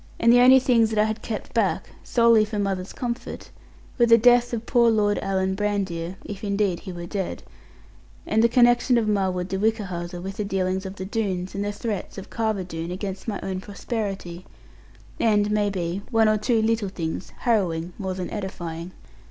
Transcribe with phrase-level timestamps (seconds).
[0.19, 3.51] And the only things that I had kept back, solely for mother's comfort,
[3.99, 7.43] were the death of poor Lord Alan Brandir (if indeed he were dead)
[8.25, 11.71] and the connection of Marwood de Whichehalse with the dealings of the Doones, and the
[11.71, 14.43] threats of Carver Doone against my own prosperity;
[15.19, 18.93] and, may be, one or two little things harrowing more than edifying.